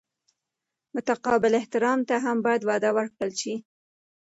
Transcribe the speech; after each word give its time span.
متقابل 0.95 1.51
احترام 1.61 1.99
ته 2.09 2.15
هم 2.25 2.37
باید 2.45 2.61
وده 2.69 2.89
ورکړل 2.97 3.31
شي. 3.41 3.55